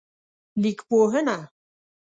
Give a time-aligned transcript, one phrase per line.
[0.61, 1.37] لیکپوهنه